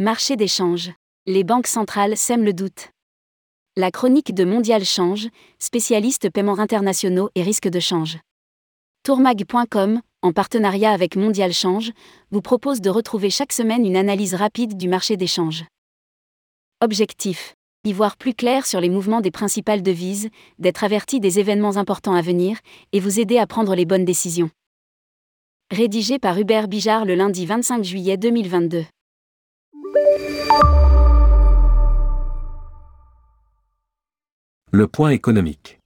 [0.00, 0.92] Marché des changes.
[1.26, 2.90] Les banques centrales sèment le doute.
[3.74, 5.26] La chronique de Mondial Change,
[5.58, 8.20] spécialiste paiements internationaux et risques de change.
[9.02, 11.90] Tourmag.com, en partenariat avec Mondial Change,
[12.30, 15.64] vous propose de retrouver chaque semaine une analyse rapide du marché des changes.
[16.80, 20.28] Objectif y voir plus clair sur les mouvements des principales devises,
[20.60, 22.58] d'être averti des événements importants à venir,
[22.92, 24.50] et vous aider à prendre les bonnes décisions.
[25.72, 28.84] Rédigé par Hubert Bijard le lundi 25 juillet 2022.
[34.70, 35.80] Le point économique.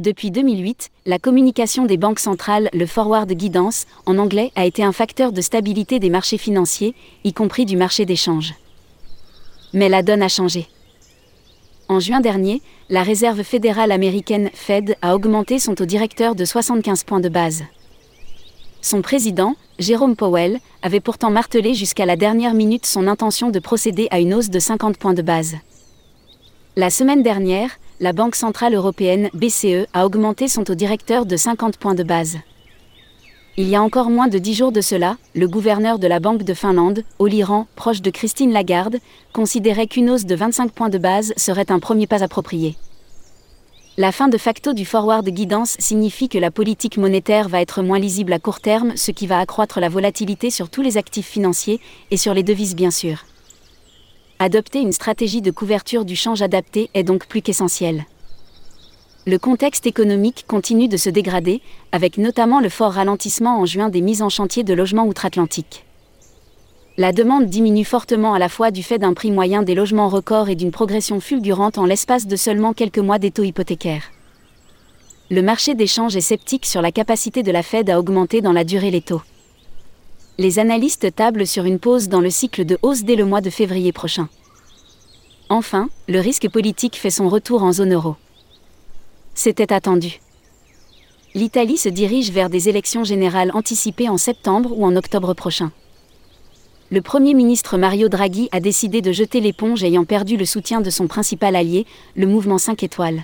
[0.00, 4.92] Depuis 2008, la communication des banques centrales, le forward guidance, en anglais, a été un
[4.92, 8.54] facteur de stabilité des marchés financiers, y compris du marché d'échange.
[9.74, 10.68] Mais la donne a changé.
[11.88, 17.04] En juin dernier, la Réserve fédérale américaine Fed a augmenté son taux directeur de 75
[17.04, 17.64] points de base.
[18.82, 24.08] Son président, Jérôme Powell, avait pourtant martelé jusqu'à la dernière minute son intention de procéder
[24.10, 25.56] à une hausse de 50 points de base.
[26.76, 31.76] La semaine dernière, la Banque centrale européenne BCE a augmenté son taux directeur de 50
[31.76, 32.38] points de base.
[33.58, 36.44] Il y a encore moins de dix jours de cela, le gouverneur de la Banque
[36.44, 38.96] de Finlande, Oliran, proche de Christine Lagarde,
[39.34, 42.76] considérait qu'une hausse de 25 points de base serait un premier pas approprié.
[43.96, 47.98] La fin de facto du forward guidance signifie que la politique monétaire va être moins
[47.98, 51.80] lisible à court terme, ce qui va accroître la volatilité sur tous les actifs financiers
[52.12, 53.24] et sur les devises bien sûr.
[54.38, 58.06] Adopter une stratégie de couverture du change adapté est donc plus qu'essentiel.
[59.26, 61.60] Le contexte économique continue de se dégrader,
[61.90, 65.84] avec notamment le fort ralentissement en juin des mises en chantier de logements outre-Atlantique.
[67.00, 70.50] La demande diminue fortement à la fois du fait d'un prix moyen des logements records
[70.50, 74.12] et d'une progression fulgurante en l'espace de seulement quelques mois des taux hypothécaires.
[75.30, 78.64] Le marché d'échange est sceptique sur la capacité de la Fed à augmenter dans la
[78.64, 79.22] durée les taux
[80.40, 83.50] les analystes tablent sur une pause dans le cycle de hausse dès le mois de
[83.50, 84.30] février prochain.
[85.50, 88.16] Enfin, le risque politique fait son retour en zone euro.
[89.34, 90.20] C'était attendu.
[91.34, 95.72] L'Italie se dirige vers des élections générales anticipées en septembre ou en octobre prochain.
[96.92, 100.90] Le Premier ministre Mario Draghi a décidé de jeter l'éponge ayant perdu le soutien de
[100.90, 101.86] son principal allié,
[102.16, 103.22] le mouvement 5 étoiles.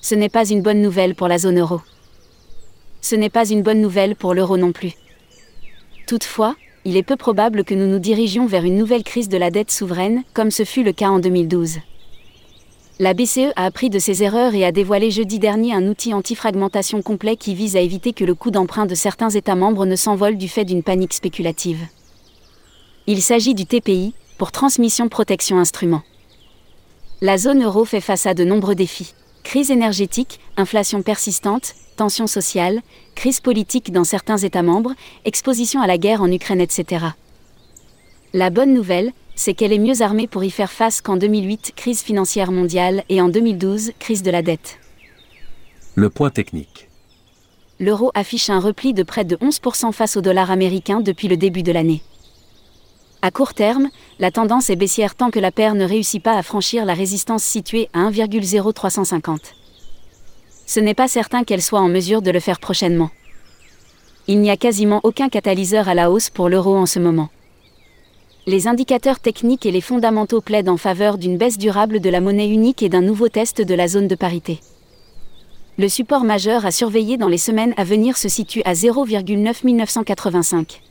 [0.00, 1.80] Ce n'est pas une bonne nouvelle pour la zone euro.
[3.02, 4.94] Ce n'est pas une bonne nouvelle pour l'euro non plus.
[6.08, 9.52] Toutefois, il est peu probable que nous nous dirigions vers une nouvelle crise de la
[9.52, 11.78] dette souveraine, comme ce fut le cas en 2012.
[12.98, 17.00] La BCE a appris de ses erreurs et a dévoilé jeudi dernier un outil anti-fragmentation
[17.00, 20.36] complet qui vise à éviter que le coût d'emprunt de certains États membres ne s'envole
[20.36, 21.86] du fait d'une panique spéculative.
[23.12, 26.02] Il s'agit du TPI, pour Transmission Protection Instrument.
[27.20, 29.14] La zone euro fait face à de nombreux défis.
[29.42, 32.82] Crise énergétique, inflation persistante, tensions sociales,
[33.16, 34.94] crise politique dans certains États membres,
[35.24, 37.06] exposition à la guerre en Ukraine, etc.
[38.32, 42.02] La bonne nouvelle, c'est qu'elle est mieux armée pour y faire face qu'en 2008, crise
[42.02, 44.78] financière mondiale, et en 2012, crise de la dette.
[45.96, 46.88] Le point technique.
[47.80, 51.64] L'euro affiche un repli de près de 11% face au dollar américain depuis le début
[51.64, 52.02] de l'année.
[53.22, 56.42] À court terme, la tendance est baissière tant que la paire ne réussit pas à
[56.42, 59.54] franchir la résistance située à 1,0350
[60.70, 63.10] ce n'est pas certain qu'elle soit en mesure de le faire prochainement.
[64.28, 67.28] Il n'y a quasiment aucun catalyseur à la hausse pour l'euro en ce moment.
[68.46, 72.48] Les indicateurs techniques et les fondamentaux plaident en faveur d'une baisse durable de la monnaie
[72.48, 74.60] unique et d'un nouveau test de la zone de parité.
[75.76, 80.82] Le support majeur à surveiller dans les semaines à venir se situe à 0,9985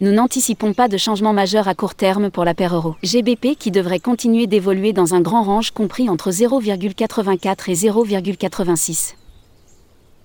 [0.00, 2.94] nous n'anticipons pas de changement majeur à court terme pour la paire euro.
[3.02, 9.14] GBP qui devrait continuer d'évoluer dans un grand range compris entre 0,84 et 0,86.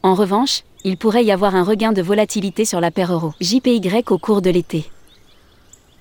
[0.04, 3.34] En revanche, il pourrait y avoir un regain de volatilité sur la paire euro.
[3.42, 4.86] JPY au cours de l'été.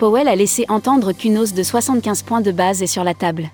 [0.03, 3.51] Powell a laissé entendre qu'une hausse de 75 points de base est sur la table.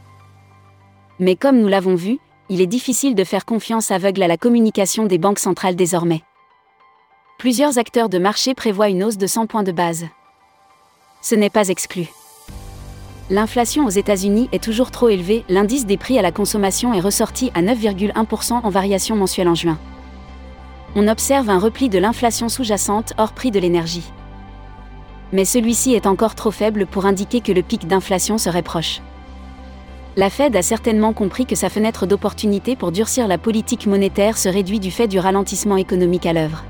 [1.18, 5.04] Mais comme nous l'avons vu, il est difficile de faire confiance aveugle à la communication
[5.04, 6.22] des banques centrales désormais.
[7.38, 10.06] Plusieurs acteurs de marché prévoient une hausse de 100 points de base.
[11.20, 12.06] Ce n'est pas exclu.
[13.28, 17.50] L'inflation aux États-Unis est toujours trop élevée, l'indice des prix à la consommation est ressorti
[17.52, 19.78] à 9,1% en variation mensuelle en juin.
[20.96, 24.10] On observe un repli de l'inflation sous-jacente hors prix de l'énergie
[25.32, 29.00] mais celui-ci est encore trop faible pour indiquer que le pic d'inflation serait proche.
[30.16, 34.48] La Fed a certainement compris que sa fenêtre d'opportunité pour durcir la politique monétaire se
[34.48, 36.64] réduit du fait du ralentissement économique à l'œuvre.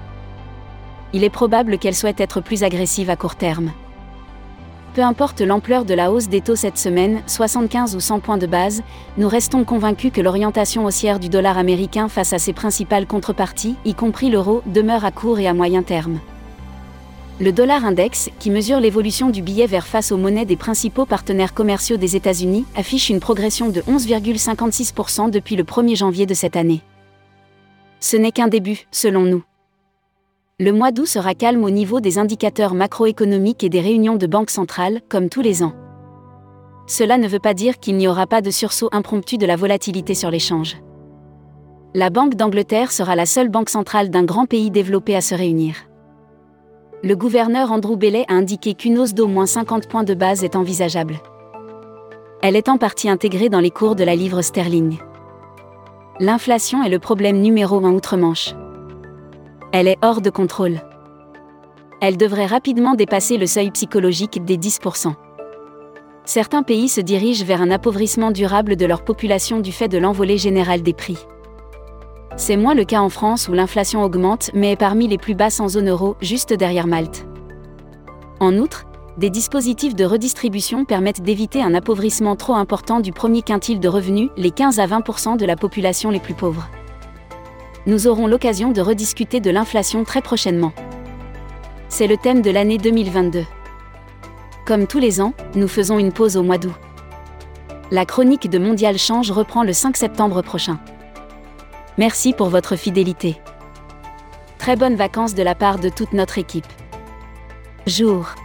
[1.14, 3.72] Il est probable qu'elle souhaite être plus agressive à court terme.
[4.94, 8.46] Peu importe l'ampleur de la hausse des taux cette semaine, 75 ou 100 points de
[8.46, 8.82] base,
[9.16, 13.94] nous restons convaincus que l'orientation haussière du dollar américain face à ses principales contreparties, y
[13.94, 16.18] compris l'euro, demeure à court et à moyen terme.
[17.40, 21.54] Le dollar index, qui mesure l'évolution du billet vert face aux monnaies des principaux partenaires
[21.54, 26.82] commerciaux des États-Unis, affiche une progression de 11,56% depuis le 1er janvier de cette année.
[28.00, 29.44] Ce n'est qu'un début, selon nous.
[30.58, 34.50] Le mois d'août sera calme au niveau des indicateurs macroéconomiques et des réunions de banque
[34.50, 35.74] centrale, comme tous les ans.
[36.88, 40.14] Cela ne veut pas dire qu'il n'y aura pas de sursaut impromptu de la volatilité
[40.14, 40.76] sur l'échange.
[41.94, 45.87] La Banque d'Angleterre sera la seule banque centrale d'un grand pays développé à se réunir
[47.04, 50.56] le gouverneur Andrew Bailey a indiqué qu'une hausse d'au moins 50 points de base est
[50.56, 51.20] envisageable.
[52.42, 54.98] Elle est en partie intégrée dans les cours de la livre sterling.
[56.18, 58.54] L'inflation est le problème numéro un outre-Manche.
[59.72, 60.80] Elle est hors de contrôle.
[62.00, 65.14] Elle devrait rapidement dépasser le seuil psychologique des 10%.
[66.24, 70.38] Certains pays se dirigent vers un appauvrissement durable de leur population du fait de l'envolée
[70.38, 71.18] générale des prix.
[72.38, 75.58] C'est moins le cas en France où l'inflation augmente mais est parmi les plus basses
[75.58, 77.26] en zone euro, juste derrière Malte.
[78.38, 78.86] En outre,
[79.18, 84.30] des dispositifs de redistribution permettent d'éviter un appauvrissement trop important du premier quintile de revenus,
[84.36, 86.68] les 15 à 20% de la population les plus pauvres.
[87.86, 90.72] Nous aurons l'occasion de rediscuter de l'inflation très prochainement.
[91.88, 93.44] C'est le thème de l'année 2022.
[94.64, 96.74] Comme tous les ans, nous faisons une pause au mois d'août.
[97.90, 100.78] La chronique de Mondial Change reprend le 5 septembre prochain.
[101.98, 103.40] Merci pour votre fidélité.
[104.58, 106.66] Très bonnes vacances de la part de toute notre équipe.
[107.88, 108.36] Jour.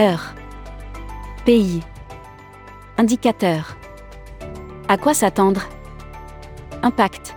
[0.00, 0.34] Heure.
[1.44, 1.80] Pays.
[2.96, 3.76] Indicateur.
[4.86, 5.62] À quoi s'attendre?
[6.84, 7.34] Impact.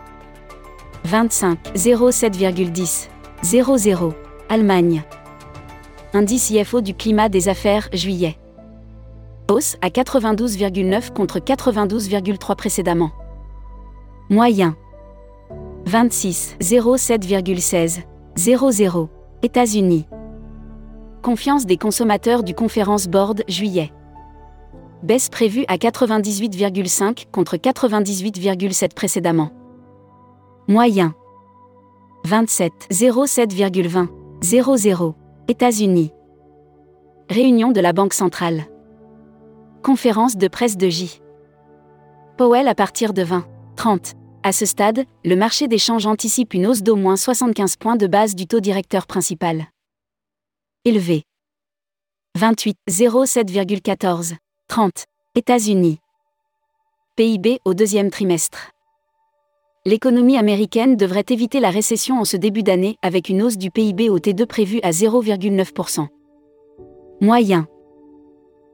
[1.05, 3.07] 25 07,10
[3.41, 4.13] 00
[4.49, 5.03] Allemagne.
[6.13, 8.37] Indice IFO du climat des affaires juillet.
[9.49, 13.11] Hausse à 92,9 contre 92,3 précédemment.
[14.29, 14.75] Moyen.
[15.87, 18.01] 26 07,16
[18.35, 19.07] 00
[19.41, 20.05] États-Unis.
[21.21, 23.93] Confiance des consommateurs du Conference Board juillet.
[25.01, 29.51] Baisse prévue à 98,5 contre 98,7 précédemment.
[30.67, 31.15] Moyen.
[32.25, 34.09] 27 07,20
[34.41, 35.13] 00
[35.47, 36.11] États-Unis.
[37.29, 38.65] Réunion de la Banque centrale.
[39.83, 41.21] Conférence de presse de J.
[42.35, 43.45] Powell à partir de 20
[43.77, 47.95] 30 à ce stade, le marché des changes anticipe une hausse d'au moins 75 points
[47.95, 49.67] de base du taux directeur principal.
[50.85, 51.23] Élevé.
[52.37, 54.35] 28, 07,14.
[54.67, 55.05] 30.
[55.35, 55.99] États-Unis.
[57.15, 58.71] PIB au deuxième trimestre.
[59.85, 64.09] L'économie américaine devrait éviter la récession en ce début d'année avec une hausse du PIB
[64.09, 66.07] au T2 prévue à 0,9%.
[67.21, 67.67] Moyen.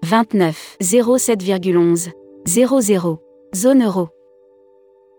[0.02, 2.12] 29, 07,11.
[2.46, 3.20] 00.
[3.56, 4.10] Zone euro.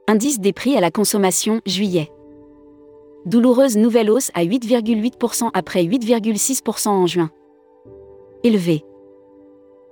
[0.06, 2.10] Indice des prix à la consommation, juillet.
[3.24, 7.30] Douloureuse nouvelle hausse à 8,8% après 8,6% en juin.
[8.42, 8.84] Élevé.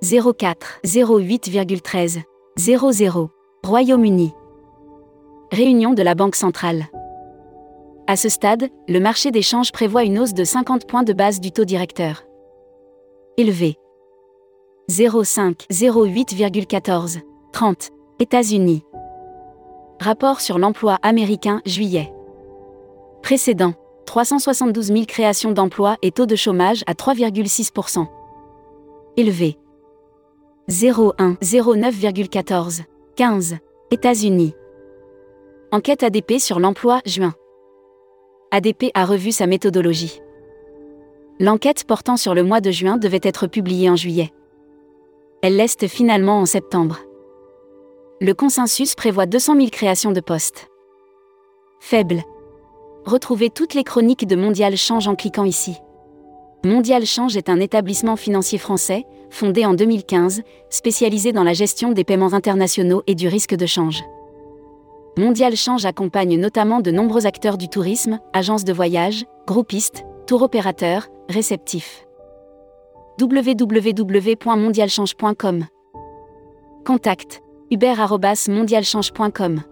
[0.03, 2.21] 04, 08,13,
[2.59, 3.31] 00.
[3.65, 4.33] Royaume-Uni.
[5.51, 6.85] Réunion de la Banque centrale.
[8.07, 11.41] À ce stade, le marché des changes prévoit une hausse de 50 points de base
[11.41, 12.25] du taux directeur.
[13.39, 13.77] Élevé.
[14.91, 17.21] 05 08,14
[17.53, 17.91] 30
[18.21, 18.83] États-Unis.
[20.03, 22.13] Rapport sur l'emploi américain juillet.
[23.23, 23.75] Précédent
[24.07, 28.09] 372 000 créations d'emplois et taux de chômage à 3,6%.
[29.17, 29.59] Élevé.
[30.69, 32.81] 01 09,14
[33.15, 33.59] 15
[33.93, 34.55] États-Unis.
[35.71, 37.35] Enquête ADP sur l'emploi juin.
[38.51, 40.21] ADP a revu sa méthodologie.
[41.39, 44.33] L'enquête portant sur le mois de juin devait être publiée en juillet.
[45.43, 46.99] Elle l'est finalement en septembre.
[48.23, 50.69] Le consensus prévoit 200 000 créations de postes.
[51.81, 52.23] Faible.
[53.05, 55.75] Retrouvez toutes les chroniques de Mondial Change en cliquant ici.
[56.65, 62.05] Mondial Change est un établissement financier français, fondé en 2015, spécialisé dans la gestion des
[62.05, 64.05] paiements internationaux et du risque de change.
[65.19, 71.09] Mondial Change accompagne notamment de nombreux acteurs du tourisme, agences de voyage, groupistes, tour opérateurs,
[71.29, 72.07] réceptifs.
[73.21, 75.67] www.mondialchange.com
[76.87, 79.72] Contact hubert.mondialchange.com